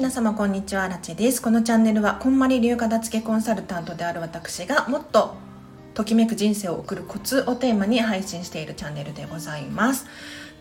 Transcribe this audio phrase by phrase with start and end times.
[0.00, 1.42] 皆様こんにちはラチェです。
[1.42, 5.34] このチャンネルはこんまり流片付けコンサルタントである私がもっと
[5.92, 10.06] ときめく人生を送るコツをテーマに配信しているチャンネルでございます。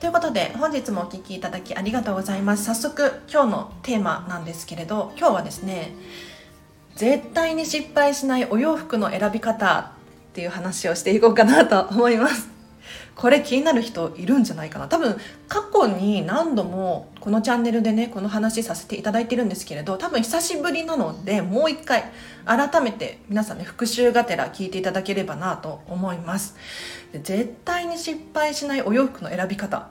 [0.02, 2.66] ということで本日もお聴きいただきありがとうございます。
[2.66, 5.94] 早速今日のテーマなんですけれど今日はですね
[6.96, 12.49] 絶対に失敗しないお洋服の選び方っていう話をしていこうかなと思います。
[13.20, 14.88] これ気になる人いるんじゃないかな。
[14.88, 15.18] 多分
[15.50, 22.06] 過去に何度もこのチャンネルでねこの話させていただいてるんですけれど多分久しぶりなのでもう一回
[22.46, 26.56] 改めて皆さんね復習がてら聞いていただければなと思います。
[27.12, 29.90] 絶対に失敗しないお洋服の選び方。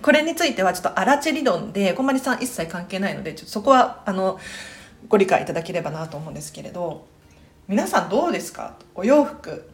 [0.00, 4.38] これについてはちょっとアラチェ理論でこまりさん一切関係ないのでちょっとそこはあの
[5.08, 7.12] ご理解いただければなと思うんですけれど。
[7.66, 8.76] 皆さんどうですか？
[8.94, 9.68] お洋服。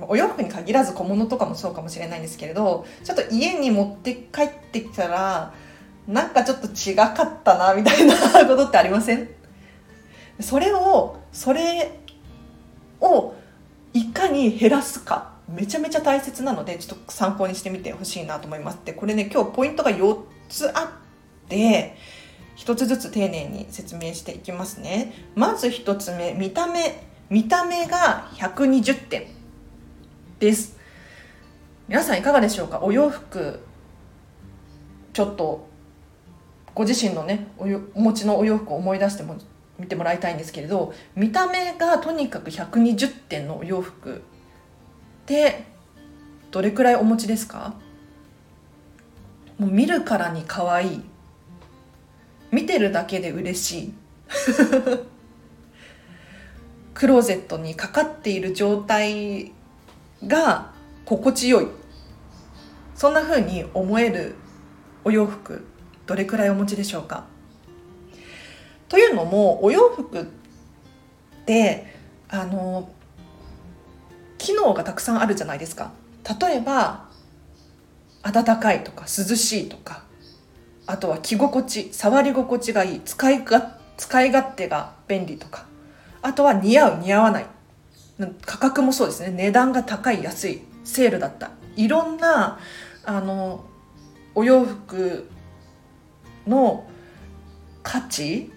[0.00, 5.52] お洋服に限らず小物とかもそうかもしれないんですけれどちょっと家に持って帰ってきたら
[6.06, 9.28] なんかちょっと違かったなみたいなことってありません？
[10.40, 11.98] それをそれ
[13.00, 13.34] を
[13.92, 18.78] いかに減らすかめちゃめちゃ大切なのでちょっと参考にしてみてほしいなと思います。
[18.84, 20.18] でこれね今日ポイントが4
[20.48, 21.96] つあって
[22.56, 25.12] 1つずつ丁寧に説明していきますね。
[25.34, 27.06] まず1つ目見た目。
[27.30, 29.37] 見た目が120点。
[30.38, 30.76] です。
[31.88, 32.80] 皆さんいかがでしょうか？
[32.82, 33.60] お洋服
[35.12, 35.66] ちょっと
[36.74, 37.64] ご自身のねお
[37.94, 39.36] お持ちのお洋服を思い出しても
[39.78, 44.20] 見てもらいたいんですけれど見た目がとにかく120点のお洋服っ
[45.26, 45.64] て
[46.50, 47.74] どれくらいお持ちですか？
[49.58, 51.02] もう見るからに可愛い。
[52.50, 53.94] 見てるだけで嬉しい。
[56.94, 59.52] クローゼットにかかっている状態
[60.26, 60.72] が
[61.04, 61.68] 心地よい。
[62.94, 64.34] そんな風に思える
[65.04, 65.64] お洋服
[66.06, 67.24] どれくらいお持ちでしょうか？
[68.88, 70.24] というのもお洋服っ
[71.46, 71.94] て
[72.28, 72.90] あの
[74.38, 75.92] 機能がたくさんあるじゃないですか。
[76.40, 77.06] 例えば
[78.22, 80.02] 暖かいとか涼しいとか
[80.86, 85.66] あとは着心地触り心地がいい使いが使い勝手が便利とか
[86.20, 87.46] あとは似合う似合わない。
[88.44, 89.30] 価格もそうですね。
[89.30, 91.50] 値段が高い安いセールだった。
[91.76, 92.58] いろんな
[93.04, 93.64] あの
[94.34, 95.30] お洋服
[96.46, 96.88] の
[97.82, 98.50] 価値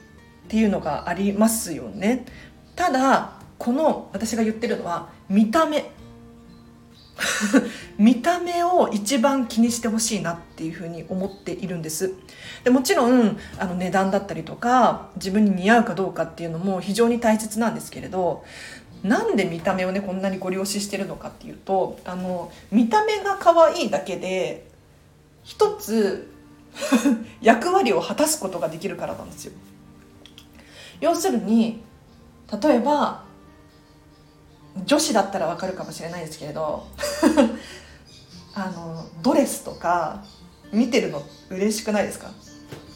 [0.46, 2.26] っていうのがありますよね。
[2.76, 5.92] ただこの私が言ってるのは見た目。
[8.00, 12.14] 見た目を一番気にしてほしいなっていうふうに思っているんです。
[12.64, 18.44] でもちろんあの値段だったりとか自分に似合うかどうかっていうのも非常に大切なんですけれど
[19.04, 24.68] なんで見た目をねこんなにご利用ししてるのかっていうとあの見た目が可愛いだけで
[25.44, 26.32] 一つ
[27.42, 29.54] 役割を果たすことができるからなんですよ。
[31.00, 31.82] 要するに
[32.62, 33.24] 例えば
[34.86, 36.86] 女子だったらわかるかもしれないですけれど
[38.54, 40.24] あのドレスとか
[40.72, 42.30] 見てるの嬉しくないですか？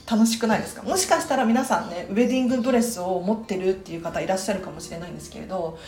[0.10, 0.84] 楽しくないですか？
[0.84, 5.80] もしかしたら皆さんねウェディングドレスを持ってるっていう方いらっしゃるかもしれないんですけれど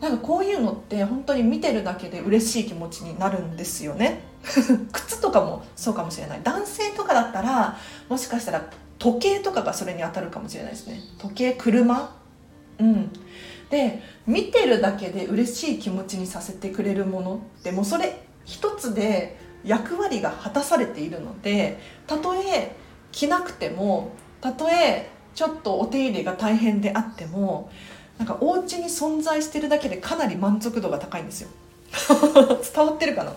[0.00, 4.20] なんかこういうのって本当に見てるだけで嬉しい気持ちになるんですよね。
[4.92, 6.40] 靴とかもそうかもしれない。
[6.42, 8.64] 男性とかだったらもしかしたら
[8.98, 11.00] 時計とかがそれに当たるかもしれないですね。
[11.18, 12.14] 時計車？
[12.80, 13.10] うん。
[13.70, 22.76] で見てるだけで嬉しい気持ちにさせてくれるものってもうそれ一つで役割が果たされているのでたとえ
[23.14, 24.10] 着なくても
[24.40, 27.70] たとえちょっとお手入れが大変であっても
[28.18, 31.48] なんかお家に存在してるだけでかなり満足度が高いんですよ。
[32.74, 33.32] 伝わってるかな？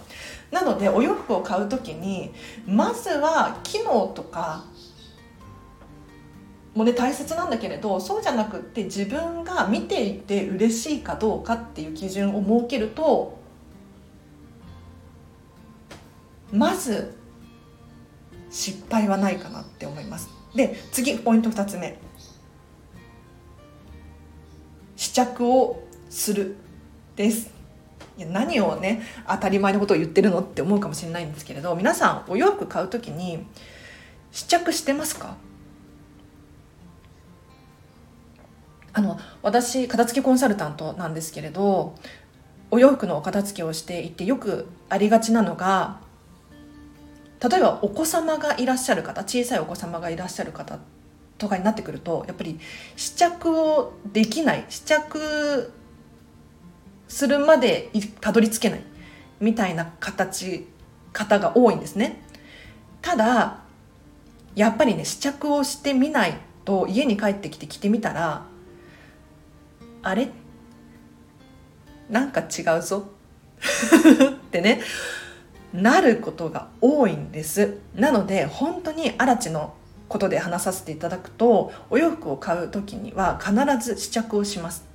[0.52, 2.34] なのでお洋服を買う時に
[2.66, 4.66] まずは機能とか
[6.74, 13.38] もね大切なんだけれどそうじゃなくって自分が見ていて嬉しいかどうかっていう基準を設けると
[16.51, 17.17] まず
[18.57, 20.30] 失敗はないかなって思います。
[20.56, 22.00] で次ポイント2つ目。
[24.95, 26.56] 試着をする
[27.15, 27.51] です。
[28.18, 33.45] いや何をね当たり前のことを言ってるのって思うかもしれないんですけれど皆さんお洋服買う時に
[34.31, 35.38] 試着してますか？
[38.94, 41.94] あの私片付けコンサルタントなんですけれど
[42.71, 46.00] お洋服のお片付けをしていてよくありがちなのが
[47.39, 50.80] 例えばお子様がいらっしゃる方小さいお子様がいらっしゃる方
[51.38, 52.60] とかになってくるとやっぱり
[52.95, 55.72] 試着をできない試着
[57.07, 57.89] するまで
[58.22, 58.84] たどり着けない
[59.39, 60.68] みたいな形
[61.13, 62.22] 方が多いんですね。
[63.01, 63.60] ただ
[64.56, 68.45] やっぱりね試着をしてみないと家に帰ってきて着てみたら
[70.01, 70.30] あれ？
[72.10, 73.10] なんか違うぞ。
[74.31, 74.81] ってね。
[75.74, 77.78] なることが多いんです。
[77.96, 79.74] なので本当に荒地の
[80.08, 84.86] ことで話させていただくとお洋服を買う時には必ず試着をします。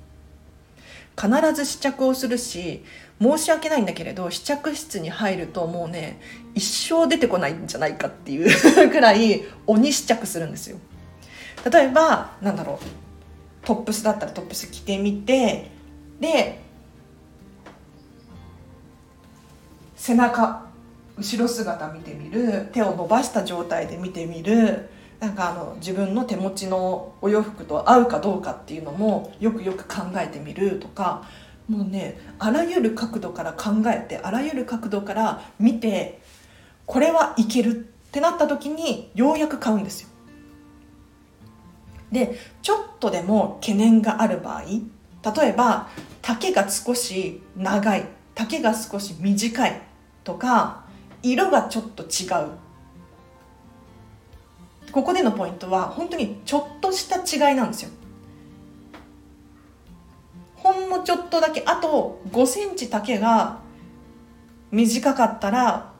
[1.15, 2.83] 必ず試着をするし
[3.21, 6.19] 申し訳ないんだけれど試着室に入るともうね
[6.55, 8.49] 一生出てこないんじゃないかっていう
[8.89, 10.77] くらい鬼試着するんですよ。
[11.71, 15.69] 例えばなんだろうトップスだったらトップス着てみて
[16.19, 16.59] で
[20.05, 20.65] 背中
[21.17, 24.89] 後ろ姿見てみる手を伸ばした状態で見てみる
[25.21, 31.23] なんかあの自分の手持ちのお洋服と合うかどうかっていうのもよくよく考えてみるとか
[31.69, 36.19] もうねあらゆる角度から考えてあらゆる角度から見て
[36.85, 37.73] これはいけるっ
[38.11, 40.09] てなった時にようやく買うんですよ。
[42.11, 45.87] でちょっとでも懸念がある場合例えば
[46.21, 48.03] 丈が少し長い
[48.35, 49.92] 丈が少し短い
[50.23, 50.83] とか
[51.21, 52.51] 色がちょっと違う。
[54.91, 57.89] ここでのポイントは本当にちょっとした違いなんですよ。
[60.55, 63.59] ほんのちょっとだけあと5センチ丈が
[64.71, 65.91] 短かったら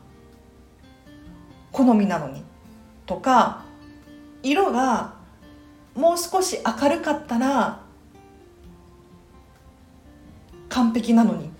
[1.72, 2.44] 好みなのに。
[3.06, 3.64] とか
[4.44, 5.16] 色が
[5.96, 7.82] もう少し明るかったら
[10.70, 11.53] 完璧なのに。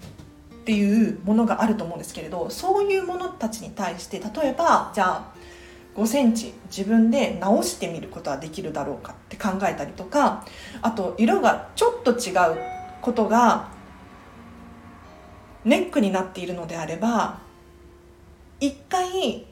[0.64, 5.34] っていうものがあると思うんですけれどそういうものたちに対して例えばじゃあ
[5.98, 10.46] 5センチ自分で直してみることはできるだろうかって考えたりとか
[10.82, 12.58] あと色がちょっと違う
[13.02, 13.72] ことが
[15.66, 17.42] ネックになっているのであれば
[18.62, 19.46] 一回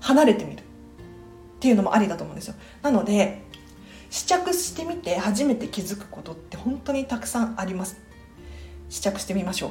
[0.00, 0.62] 離れてみるっ
[1.60, 2.54] ていうのもありだと思うんですよ。
[2.82, 3.40] なので
[4.10, 8.03] 試着してみて初めて気づくことって本当にたくさんあります。
[8.88, 9.70] 試着してみましょう。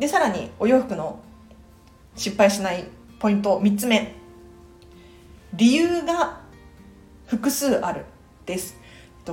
[0.00, 1.20] でさらにお洋服の
[2.14, 2.84] 失敗しない
[3.18, 4.14] ポイント3つ目。
[5.54, 6.40] 理由が
[7.26, 8.04] 複数ある
[8.46, 8.76] です。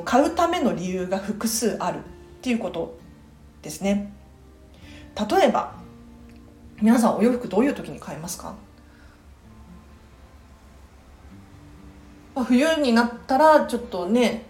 [0.03, 2.01] 買うための理由が複数あるっ
[2.41, 2.97] ていうこと
[3.61, 4.13] ですね。
[5.29, 5.75] 例えば
[6.81, 8.55] 皆さんお洋服どういう時に買いますか？
[12.35, 14.45] 冬になったらちょっとね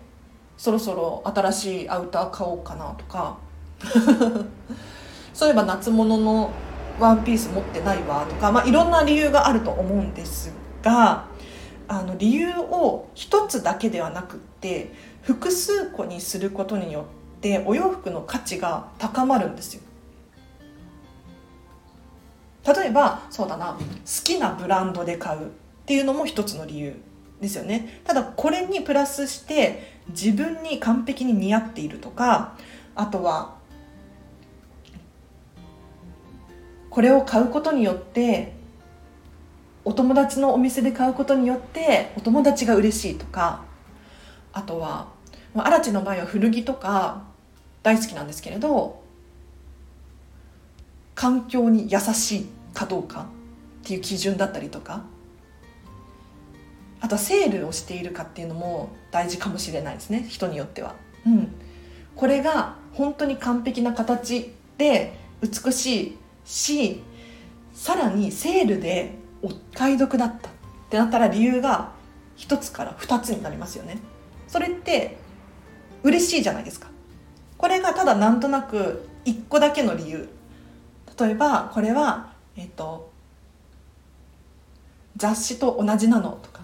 [0.58, 3.38] そろそろ新しいアウター買おうかなとか。
[5.34, 6.50] そういえば夏物の
[7.00, 11.26] ワンピース持ってないわとか、まあ、いろんな理由があると思うんですが
[11.88, 19.82] あの理由を一つだけではなくって複数個にすることによってお洋服の価値が高まるんですよ。
[22.66, 23.80] 例えばそうだな好
[24.24, 25.44] きなブランドで買うっ
[25.86, 26.96] ていうのも一つの理由
[27.40, 28.02] ですよね。
[28.06, 32.58] ただこれにプラスして自分に完璧に似合っているとか
[32.96, 33.56] あとは
[36.90, 38.54] これを買うことによって
[39.84, 43.64] お友達のお店で買うことによってお友達が嬉しいとか
[44.54, 45.10] あとは
[45.54, 47.24] 荒地の場合は古着とか
[47.84, 49.04] 大好きなんですけれど
[51.14, 53.28] 環境に優しいかどうか
[53.84, 55.04] っていう基準だったりとか
[57.06, 60.26] あとはセールをしているかっていうのも大事かもしれないですね。
[60.28, 60.96] 人によっては。
[61.24, 61.54] うん、
[62.16, 67.04] これが本当に完璧な形で美しいし
[67.74, 70.52] さらにセールでお買い得だったっ
[70.90, 71.92] てなったら理由が
[72.38, 74.00] 1つから2つになりますよね。
[74.48, 75.18] それって
[76.02, 76.88] 嬉しいじゃないですか。
[77.60, 80.28] これがただなんとなく1個だけの理由。
[81.20, 83.12] 例えばこれはえっ、と
[85.18, 86.55] 雑誌と同じなのとか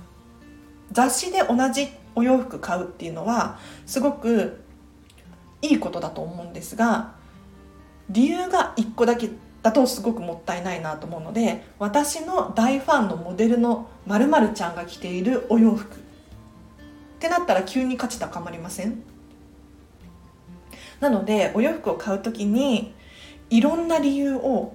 [0.92, 4.62] 雑誌で同じお洋服買うっていうのはすごく
[5.62, 7.14] いいことだと思うんですが
[8.10, 9.30] 理由が1個だけ
[9.62, 15.96] だとすごくもったいないなと思うので私の大ファンのモデルのまるちゃんが着ているお洋服。
[15.96, 16.00] っ
[17.20, 19.04] てなったら急に価値高まりません？
[21.00, 22.96] なのでお洋服を買う時に
[23.52, 24.74] いろんな理由を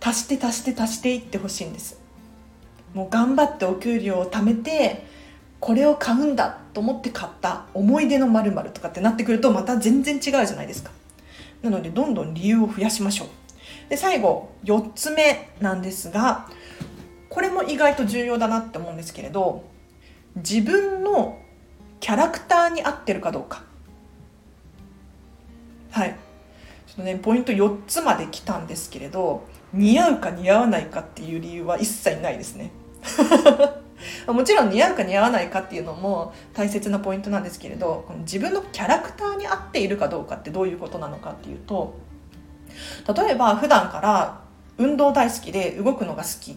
[0.00, 1.99] 足して足して足していってほしいんです。
[2.94, 5.04] もう頑張ってお給料を貯めて
[5.60, 10.90] これを買うんだと思って買った思い出のまるとかってなってくるとまた全然違うじゃないですか。
[11.62, 13.28] なのでどんどん理由を増やしましょう。
[13.90, 16.48] で最後4つ目なんですが
[17.28, 19.64] これも意外と重要だなって思うんですけれど
[20.36, 21.38] 自分の
[22.00, 23.62] キャラクターに合ってるかどうか。
[25.90, 26.16] はい。
[26.86, 32.70] ちょっとねポイント4つまで来たんですけれど似合うか似合わないかっていう理由は一切ないですね。
[34.26, 41.94] もちろん似合うか似合わないかっていうのも大切なポイントなんですけれどこの自分のキャラクターに合っているかどうかってどういうことなのかっていうと
[43.14, 44.40] 例えば普段から
[44.78, 46.52] 運動大好きで動くのが好き。
[46.52, 46.56] っ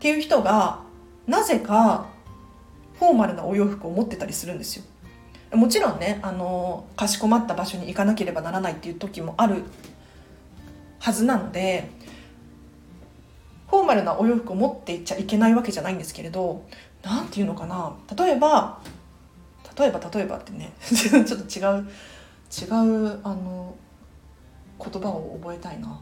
[0.00, 0.80] ていう人が
[1.26, 2.04] なぜか
[2.98, 4.84] フォーマルなお洋服を持ってたりするんですよ。
[5.56, 9.62] もちろんねあのかしこまった場所に行かなければならないっていう時もある
[10.98, 16.64] はずなのでーマルなお洋服を持っていっちゃいけないわけじゃないんですけれど
[17.02, 17.94] 何て言うのかな？
[18.16, 18.80] 例えば
[19.78, 21.88] 例えば例えばってね ちょっと違う
[22.50, 22.64] 違
[23.08, 23.74] うあの
[24.78, 26.00] 言葉を覚えたいな。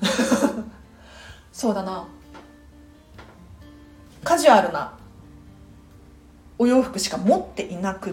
[1.52, 2.06] そうだな。
[4.24, 4.92] カジュアルな
[6.58, 8.12] お洋服しか持っていなくっ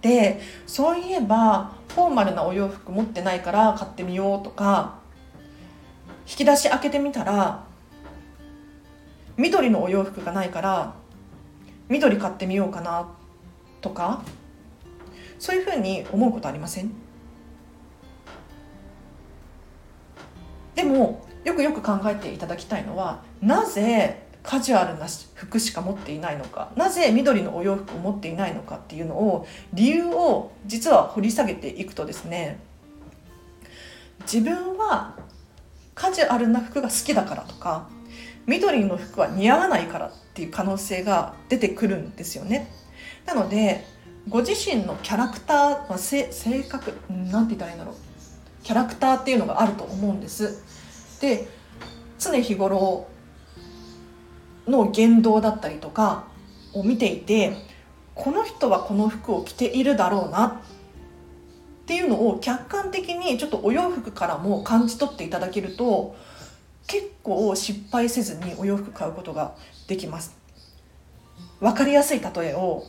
[0.00, 4.98] てそういえばフォーマルなお洋服持ってないから買ってみようとか
[6.28, 7.64] 引き出し開けてみたら
[9.38, 10.94] 緑のお洋服がないから
[11.88, 13.08] 緑買ってみようかな
[13.80, 14.22] とか
[15.38, 16.92] そういうふうに思うことありません？
[20.74, 32.58] でもよくよく考えていただきたいのはなぜカジュアルな服しか持っていないのかなぜ緑のお洋服を持っていないのかっていうのを理由を実は掘り下げていくとですね
[34.22, 35.14] 自分は
[35.94, 37.88] カジュアルな服が好きだからとか
[38.48, 42.72] 緑の服は似合わないからっていう可能性が出てくるんですよね。
[43.26, 43.84] なので
[44.28, 46.26] ご自身のキャラクター、ま、性
[46.64, 47.94] 格なんて言ったらいいんだろう。
[48.64, 50.62] キャラクターっていうのがあると思うんです。
[51.20, 51.46] で
[52.18, 53.06] 常日頃
[54.66, 56.24] の言動だったりとか
[56.74, 57.52] を見ていて
[58.14, 60.52] この人はこの服を着ているだろうなっ
[61.86, 66.16] ていうのを客観的にちょっとお洋服からも感じ取っていただけると
[66.88, 69.54] 結構失敗せずにお洋服買うことが
[69.86, 70.36] できます。
[71.60, 72.82] 分かりやすい例えを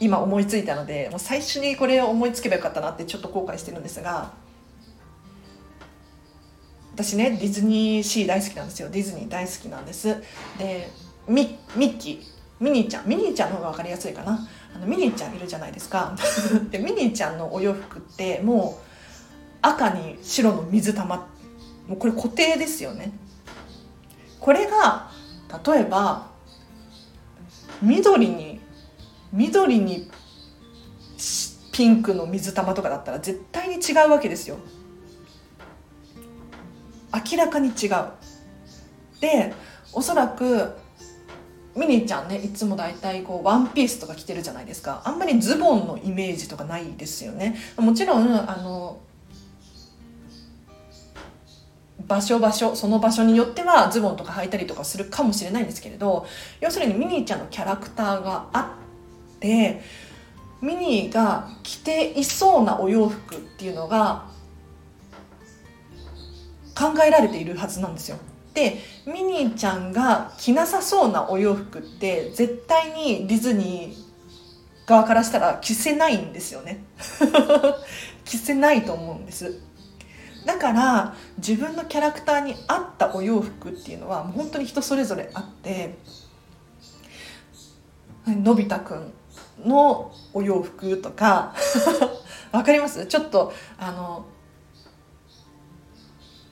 [0.00, 4.32] 今思いついたのでもう最初にこれを思いつけばよかったなってちょっと後悔してるんですが
[6.94, 8.88] 私ねディズニーシー大好きなんですよ。
[8.88, 10.16] ディズニー大好きなんです。
[10.58, 10.90] で
[11.28, 12.20] ミミッキー。
[12.58, 13.06] ミニーちゃん。
[13.06, 14.48] ミニーちゃんの方が分かりやすいかな。
[14.74, 16.16] あのミニーちゃんいるじゃないですか。
[16.72, 18.82] でミニーちゃんのお洋服ってもう
[19.60, 21.28] 赤に白の水玉
[21.86, 23.12] もうこれ固定ですよね。
[24.40, 25.10] これが
[25.64, 26.28] 例えば
[27.82, 28.60] 緑に
[29.32, 30.10] 緑に
[31.72, 34.56] ピンクの水玉とかだったら絶対に違うわけですよ。
[37.12, 37.90] 明らかに違う。
[39.20, 39.52] で
[39.92, 40.76] おそらく
[41.74, 45.02] ミニーちゃんねいつも大体こうワンピースとか着てるじゃないですか。
[45.04, 47.56] あんまりズボンのイメージとかないですよね。
[47.76, 49.00] もちろんあの
[52.06, 56.26] 場所場所その場所によってはズボンとか履いたりとかするかもしれないんですけれど
[56.60, 58.76] 要するにミニーちゃんのキャラクターがあ
[59.36, 59.80] って
[60.60, 64.26] ミニーが着ていそうなお洋服っていうのが
[66.76, 68.18] 考えられているはずなんですよ。
[68.54, 76.82] でミニーちゃんが着なさそうなお洋服って絶対にディズニー側からしたら着せないんですよね
[78.24, 79.60] 着せないと思うんです
[80.46, 85.98] だから自分のキャラクターに合ったお洋服っていうのはもう本当に人それぞれあって
[88.26, 89.12] のび太くん
[89.64, 91.52] のお洋服とか
[92.52, 93.06] わかります？
[93.06, 94.24] ちょっとあの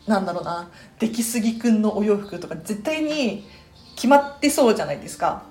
[0.07, 3.49] なんだろうな出来すぎくんのお洋服とか絶対に
[3.95, 5.45] 決まってそうじゃないですか。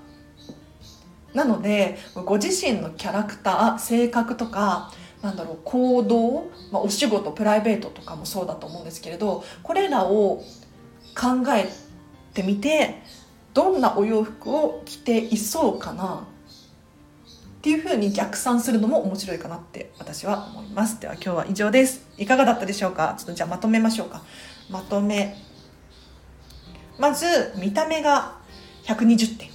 [1.33, 4.91] なのでご自身のキャラクター性格とか
[5.23, 10.43] なんだろう行動、まあ、お仕事プライベートとかもそうだと思うんですけれどこれらを
[11.15, 11.69] 考え
[12.33, 13.01] てみて
[13.53, 16.27] どんなお洋服を着ていそうかな
[17.57, 20.99] っていうふうに逆算するのも面白いかなって私は思います。
[20.99, 22.05] では今日は以上です。
[22.17, 23.15] いかがだったでしょうか？
[23.17, 24.21] ちょっとじゃあまとめましょうか。
[24.69, 25.37] まとめ。
[26.99, 28.35] まず見た目が
[28.83, 29.49] 120点。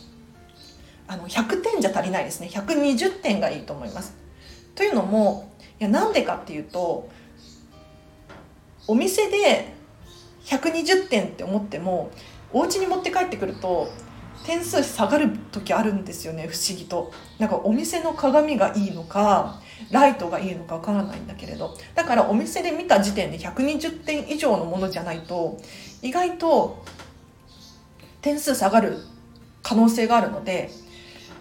[1.06, 2.48] あの100点じゃ足りないですね。
[2.50, 4.14] 120点がいいと思います。
[4.74, 5.47] というのも
[5.78, 7.08] やなんでかっていうと
[8.86, 9.74] お店で
[10.44, 12.10] 120点って思っても
[12.52, 13.88] お家に持って帰ってくると
[14.44, 17.12] 点数下がる時あるんですよね不思議と。
[17.38, 21.76] なんかお店の鏡がいいのかライトがいいのかわからないんだけれど。
[21.94, 25.58] だからお店で見た時点で120点以上のものじゃないと
[26.00, 26.82] 意外と
[28.22, 28.96] 点数下がる
[29.62, 30.70] 可能性があるので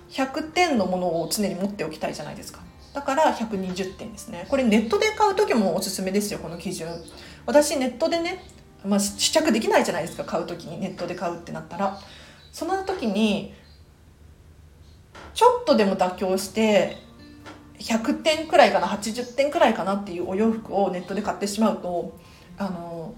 [0.10, 2.66] 100点のものを常に持っておきたいじゃないですか。
[2.98, 4.48] だから120点ですね。
[4.50, 6.89] これネットで買う時もおすすめですよこの基準。
[7.46, 8.44] 私ネットでね、
[8.84, 10.80] まあ、試着できないじゃないですか買う時に。
[10.82, 12.00] ネットで買うってなったら。
[12.51, 13.54] その時に
[15.36, 16.98] ちょっとでも妥協して
[17.77, 22.18] 100点くらいかな80点くらいかなっていうお洋服をネットで買ってしまうと
[22.58, 23.13] あの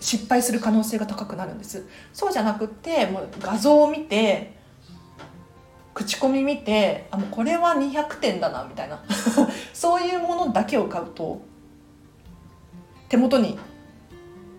[0.00, 1.86] 失敗する可能性が高くなるんです。
[2.12, 4.63] そうじゃなくってもう画像を見て
[5.94, 9.02] 口コミ見てあもうこれは200点だなみたいな。
[9.72, 11.40] そういうものだけを買うと
[13.08, 13.58] 手元に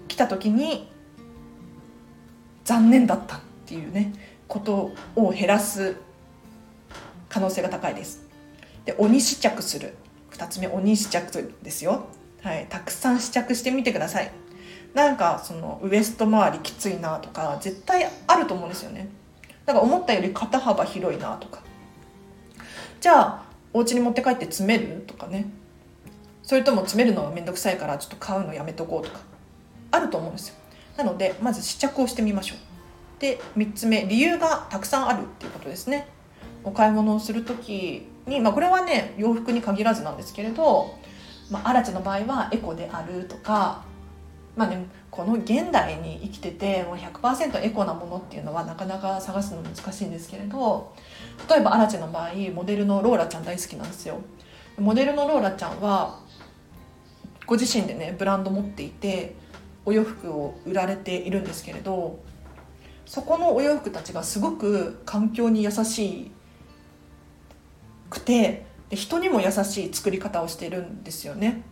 [0.07, 0.89] 来た時に
[2.63, 4.13] 残念だったっていうね
[4.47, 5.97] ことを減らす
[7.27, 8.25] 可能性が高いです。
[8.85, 9.95] で鬼試着する。
[10.31, 12.05] 2つ目鬼試着ですよ。
[12.41, 12.67] はい。
[12.69, 14.31] たくさん試着してみてください。
[14.93, 19.09] なんかそのウエスト周りきついなとか絶対あると思うんですよね。
[19.65, 21.61] なんか思ったより肩幅広いなとか。
[23.01, 25.03] じゃあお家に持って帰って詰める？
[25.07, 25.47] とかね。
[26.43, 29.19] それとも詰めるのは面倒くさいからちょっと買うのやめとこうとか。
[29.91, 30.55] あると思うんですよ。
[30.97, 32.57] なのでまず試着をしてみましょう。
[33.19, 36.07] で3つ目理由がたくさんあるっていうことですね。
[36.63, 40.95] お買い物をする時に、まあ、これはね洋服に限らずなんですけれど、
[41.49, 43.85] まあ、アラチの場合はエコであるとか
[44.55, 50.93] まあね、この現代に生きててもう100%エコなものっていうのはなかなか探すの難しいんですけれど
[51.49, 54.21] 例えばアラチェの場合モデルのローラちゃん大好きなんですよ。
[54.77, 56.19] モデルのローラちゃんは
[57.45, 59.35] ご自身でねブランド持っていて
[59.85, 62.19] お洋服を売られているんですけれど
[63.05, 66.31] そこのお洋服たちがすごく環境に優し
[68.09, 71.63] くてで人にも優しい作り方をしてるんですよね。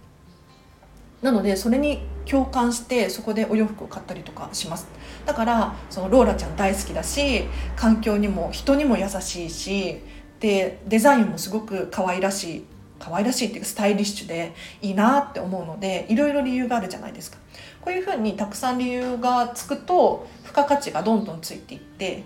[1.23, 4.87] なのでそれに共感してそこでお洋服を買ったりとかします。
[5.25, 10.01] だからそのローラちゃん大好きだし環境にも人にも優しいし
[10.39, 12.65] でデザインもすごく可愛らしい
[12.99, 17.37] 可愛らしいっていうかスタイリッシュでいいなって思うのでいろいろ理由があるじゃないですか。
[17.81, 22.23] こういうふうにたくさん理由がつくと付加価値がどんどんついていって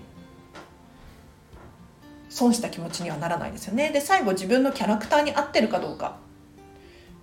[2.30, 3.90] 損した気持ちにはならないですよね。
[3.92, 6.18] で最後自分のキャラクターに合ってるかどうか。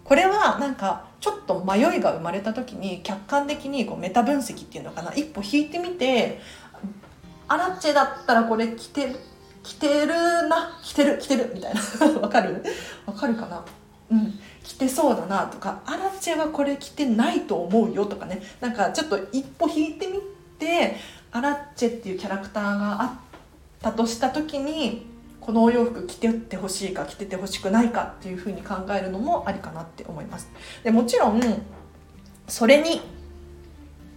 [0.05, 6.39] これはなんかちょっと迷いが生まれた時に客観的にこうメタ分析っていうのかな一歩引いてみて
[7.49, 9.17] アラッチェだったらこれ着て
[9.63, 11.81] 着てるな着てる着てるみたいな。
[12.21, 12.63] わかる？
[13.07, 13.65] わかるかな？
[14.11, 14.39] うん。
[14.63, 18.43] 着てそうだなとかアラッチェはこれ着てないと思うよとかね。
[18.61, 20.21] なんかちょっと一歩引いてみ
[20.59, 20.97] て
[21.33, 23.11] アラッチェっていうキャラクターがあっ
[23.81, 25.07] たとした時に
[25.45, 30.51] このお洋服着てってほしいか着ててほしくないかっていうふうに考えるのもありかなって思います。
[30.83, 31.43] でもちろん
[32.49, 33.03] それに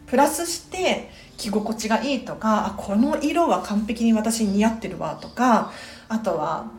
[0.06, 5.74] プラスして着心地がいいとかあこの色は完璧に私似合ってるわとか
[6.08, 6.72] あとは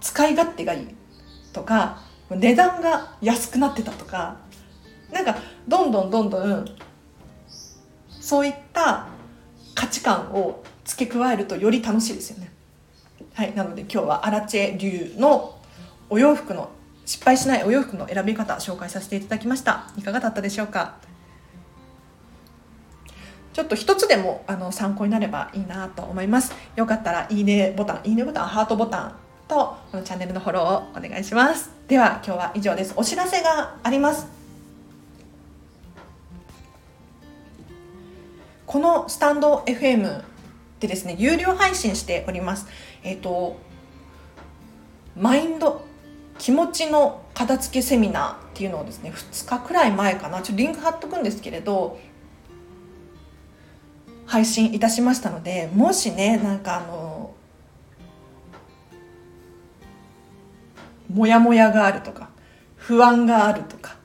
[0.00, 0.86] 使い勝手がいい
[1.52, 4.38] とか値段が安くなってたとか
[5.12, 5.36] なんか
[5.68, 6.64] どんどんどんどん
[8.08, 9.06] そういった
[9.74, 12.55] 価値観を付け加えるとより楽しいですよね。
[13.36, 15.58] はいなので今日はアラチェ流の
[16.08, 16.70] お洋服の
[17.04, 19.90] 失敗しないお洋服の選び方紹介させていただきました。
[19.98, 20.94] いかがだったでしょうか？
[23.52, 26.54] ちょっと一つでもあの参考になればいいなと思います。
[26.76, 29.14] よかったらいいねボタンいいねボタンハートボタン
[29.46, 31.70] とこのチャンネルのフォローをお願いします。
[31.88, 32.94] では今日は以上です。
[32.96, 34.26] お知らせがあります。
[38.64, 40.24] このスタンド FM
[40.80, 42.66] でですね有料配信しております。
[43.02, 43.56] えっ、ー、と
[45.16, 45.84] マインド
[46.38, 50.42] 気持ちの片付けセミナーっていうのをですね2日くらい前かな。
[50.42, 51.98] ちょっとリンク貼っとくんですけれど
[54.26, 57.34] 配信いたしましたのでもしねなんかあの
[61.08, 62.30] モヤモヤがあるとか
[62.76, 63.95] 不安があるとか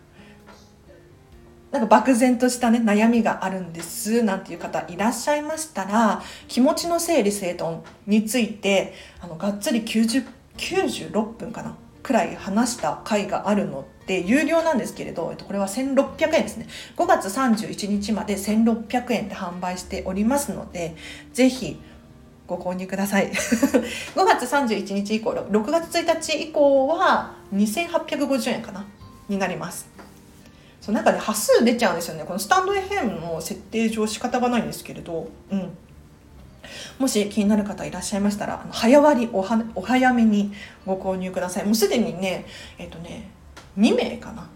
[1.71, 10.25] なんか漠然としたね悩みがあるんですなんていう方いらっしゃいましたら気持ちの整理整頓についてあのがっつり90
[10.57, 16.67] 96分かなくらい話した回があるので有料なんですけれどこれは1600円ですね。
[16.97, 20.95] 5月31日まで1600円で販売しておりますので
[21.33, 21.79] ぜひ
[22.47, 23.31] ご購入ください。
[23.31, 28.85] 5月31日以降6月1日以降は2850円かな
[29.29, 29.90] になります。
[30.81, 32.23] そうなんかね端数出ちゃうんですよね。
[32.25, 35.77] このスタンド FM の設定上仕方がないんですけれど、うん、
[36.97, 40.51] もし気になる方いらっしゃいましたら早割おはお早めに
[40.85, 41.65] ご購入ください。
[41.65, 42.45] もうすでにね
[42.79, 43.29] えっ、とね
[43.77, 44.49] 2名かな。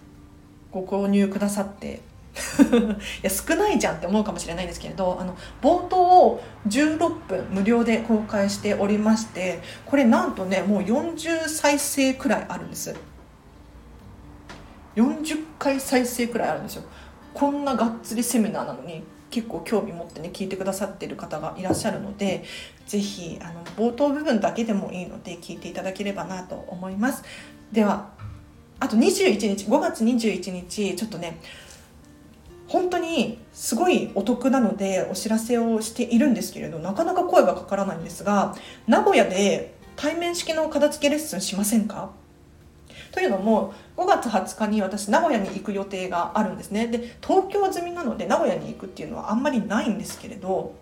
[0.72, 2.02] ご購入くださって。
[2.36, 12.94] いや少ないじゃんって思うかもしれないんですけれどあの冒頭を16分無料で公開しておりましてこれなんとねもう40再生くらいあるんです。
[14.95, 16.84] 40回再生くらいあるんですよ。
[17.34, 22.45] こんながっつりセミナーなのに結構興味持ってね聞いてくださってる方がいらっしゃるので
[22.88, 27.23] 是非あの冒頭部分だけでもいいので聞いていただければなと思います。
[27.71, 28.10] では
[28.79, 31.41] あと21日5月21日ちょっとね
[32.67, 38.55] 本当にすごいお得なのでお知らせをしているんですけれどなかなか声がかからないんですが
[38.88, 42.12] 名古屋で対面式の片付けレッスンしませんか？
[43.15, 46.88] というのも5月20日に私名古屋に行く予定があるんですね。
[46.88, 50.75] で東京済みなので名古屋に行くっていうのはあんまりないんですけれど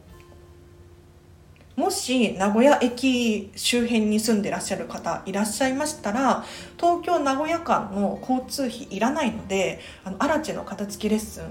[1.76, 6.44] もし名古屋駅周辺に住んでらっしゃる方いらっしゃいましたら
[6.78, 11.46] 東京名古屋間の交通費いらないのであのアラチェの片付きレッスン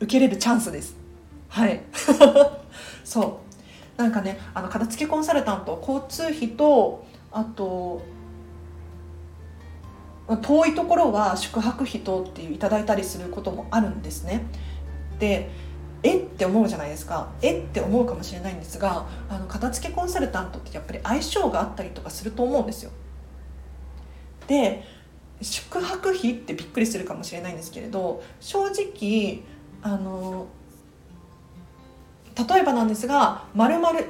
[0.00, 0.96] 受けれるチャンスです。
[1.48, 1.82] はい。
[3.04, 3.40] そ
[3.98, 4.00] う。
[4.00, 8.00] なんかねあの片付けコンサルタント交通費とあと
[10.38, 14.44] 遠いところは宿泊費とっていういただいたりすることもあるんですね。
[15.18, 15.50] で
[16.02, 17.28] えって思うじゃないですか。
[17.42, 22.90] えって思うかもしれないんですがあの片付けコンサルタントってやっぱり相性があったりとかすると思うんですよ。
[24.46, 24.84] で
[25.40, 29.42] 宿泊費ってびっくりするかもしれないんですけれど正直
[29.82, 30.46] あの
[32.36, 34.06] 例えばなんですがまるまる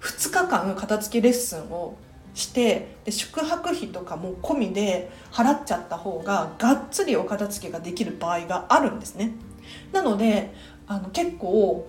[0.00, 1.96] 2日間片付けレッスンを
[2.34, 9.32] してで宿泊費とかも込みで払っちゃった方ががっつりお片付けができる場合があるんですね。
[9.92, 10.54] なので
[10.86, 11.88] あの結構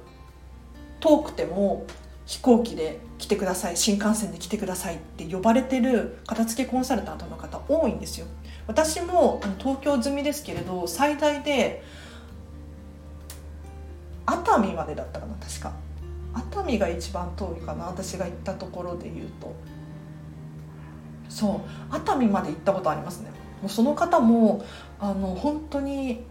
[1.00, 1.86] 遠くても
[2.26, 8.28] 飛行機で来てください新幹線で来てくださいって呼ばれてる片付けコンサルタントの方多いんですよ。
[8.68, 11.84] 私もあの東京済みですけれど最大で
[14.26, 15.74] 熱海までだったかな確か。
[16.34, 19.54] 熱海が一番遠いかな私が行ったところで言うと。
[21.34, 21.96] そう。
[21.96, 23.32] 熱海まで行ったことありますね。
[23.62, 24.64] もうその方も
[25.00, 26.24] あの本当に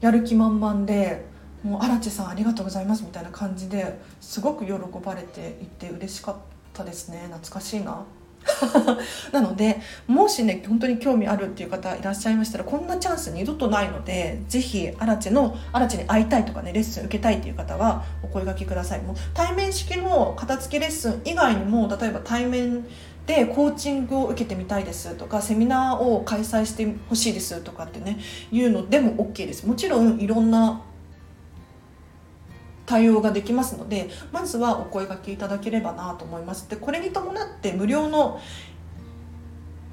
[0.00, 1.24] やる気満々で
[1.64, 4.72] もう荒地さんありがとうございますみたいな感じですごく喜
[5.04, 6.36] ばれていて嬉しかっ
[6.72, 7.22] たですね。
[7.24, 8.04] 懐かしいな。
[9.32, 19.02] なのでもしね本当に興味あるっていう方いらっしゃいましたらこんなチャンス二度とないのでぜひアラチェのアラチェに会いたいとかねレッスン受けたいっていう方はお声がけください。
[19.02, 22.86] もう対面式の片付けレッスン以外にも例えば対面
[23.26, 28.18] でコーチングを受けてみたいですとかセミナーを開催してほしいですとかってね
[28.52, 29.66] いうのでも OK です。
[29.66, 30.82] もちろんいろんな
[32.86, 36.70] 対応ができますのでまずはお声がけいただければなと思います。
[36.70, 38.40] でこれに伴って無料の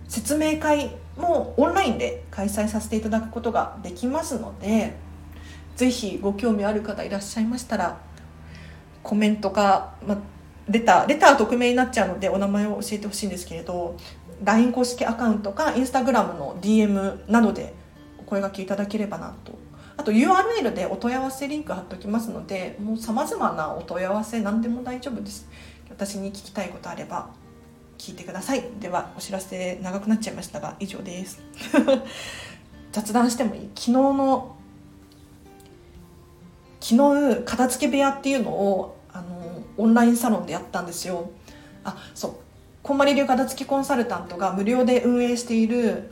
[0.07, 4.93] 説明会もオンラインで開催させていただくことができますので
[5.75, 7.99] 是非ご興味ある方いらっしゃいましたら
[9.01, 10.17] コメントか、ま
[10.69, 13.97] レターレター匿名になっちゃうのでお名前を教えてほしいんですけれど
[14.43, 17.73] LINE 公式アカウントか Instagram の DM などで
[18.19, 19.53] お声がけいただければなと。
[19.95, 25.47] あと URL でお問い合わせリンク貼っておきますのでもうさまざまなお問い合わせ何でも大丈夫です。
[25.89, 27.29] 私に聞きたいことあれば
[27.99, 28.63] 聞いてください。
[28.79, 31.41] ではお知らせ長くなっちゃいましたが以上です。
[32.91, 33.69] 雑談してもいい？
[33.75, 34.55] 昨日の
[36.79, 38.97] 昨日片付け部屋っていうのを
[39.77, 41.31] オンラインサロンでやったんですよ。
[41.83, 42.33] あそう。
[42.81, 46.11] こんまり流片付きコンサルタントが無料で運営している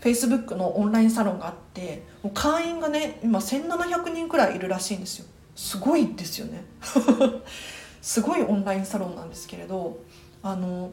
[0.00, 5.26] Facebook のオンラインサロンがあってもう会員がね今1700人くらいいるらしいんですよ。
[5.56, 6.64] すごいですよね。
[8.00, 9.98] すごいオンラインサロンなんですけれど
[10.42, 10.90] あの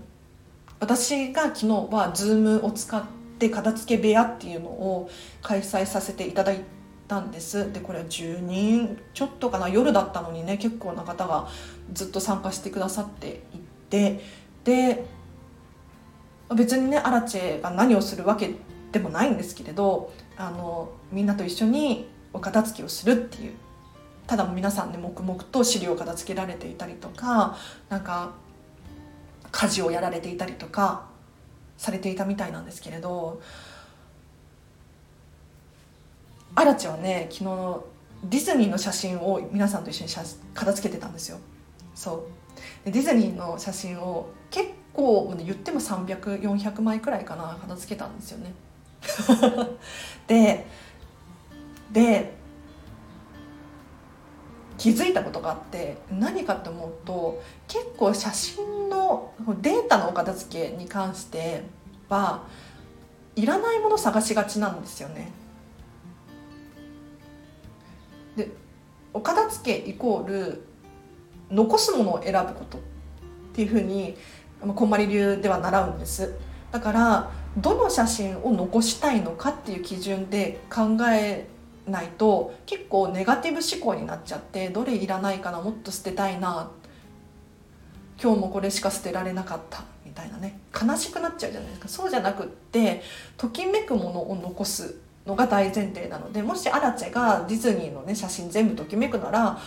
[0.80, 3.04] 私が昨日は Zoom を使っ
[3.40, 5.10] て片付け部屋っていうのを
[5.42, 6.62] 開催させていただい
[7.08, 7.72] たんです。
[7.72, 9.70] でこれは10人ちょっとかな？
[9.70, 11.48] 夜だったのにね結構な方が
[11.94, 14.22] ずっと参加してくださっていて
[14.64, 15.06] で
[16.56, 18.52] 別にねアラチェが何をするわけ
[18.92, 23.54] でもないんですけれどあのみんなと一緒にお片付けをするっていう
[24.28, 27.58] ただ皆さんね黙々と資料を片付けられていたりとか
[27.90, 28.32] なんか
[29.52, 31.08] 家事をやられていたりとか
[31.78, 33.42] されていたみたいなんですけれど
[36.56, 40.12] アラチェはね昨日ディズニーの写真を皆さんと一緒に
[40.54, 41.38] 片付けてたんですよ。
[41.98, 42.28] そ
[42.84, 48.54] うでディズニーの写真を結構言っても300400枚くらいかな片付けたんですよね
[50.28, 50.68] で
[51.92, 52.38] で
[54.78, 61.64] 気づいたことがあって何かって思うと結構写真のデータのお片付けに関して
[62.10, 62.44] は
[63.36, 65.32] いらないもの探しがちなんですよね。
[68.36, 68.52] で
[69.16, 70.67] お片付けイコール
[71.52, 72.82] 残すものを選ぶことっ
[73.54, 74.16] ていうふうに
[74.76, 76.34] こんまり流では習うんです。
[76.72, 81.48] だからどの写真を残したいのかっていう基準で考え
[81.88, 86.70] ないと結構ネガティブ思考になっちゃってどれいらないかなもっと捨てたいな
[88.22, 90.60] 今日もこれしか捨てられなかったみたいなね。
[90.74, 91.88] 悲しくなっちゃうじゃないですか。
[91.88, 93.02] そうじゃなくって
[93.38, 99.60] ときめくものを残すのが大前提なのでもしアラチェがディズニーのね写真全部ときめくなら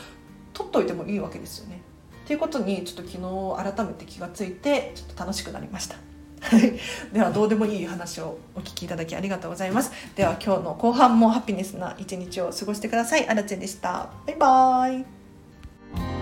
[0.52, 1.80] 取っといてもいいわけですよね。
[2.24, 5.96] っていうことにちょっと昨日改めて気がついてちょっと楽しくなりました。
[7.12, 16.19] ではどうでもいい話をお聞きいただきありがとうございますでは今日の後半もハピネスな一日を過ごしてくださいあらちんでしたバイバーイ